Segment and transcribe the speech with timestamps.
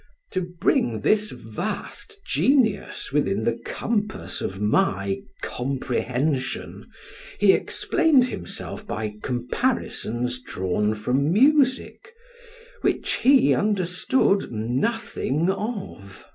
[0.31, 6.87] To bring this vast genius within the compass of my comprehension,
[7.37, 12.15] he explained himself by comparisons drawn from music,
[12.81, 16.25] which he understood nothing of.